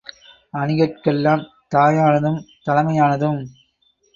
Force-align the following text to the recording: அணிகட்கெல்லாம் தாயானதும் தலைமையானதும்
அணிகட்கெல்லாம் 0.53 1.43
தாயானதும் 1.71 2.39
தலைமையானதும் 2.65 3.39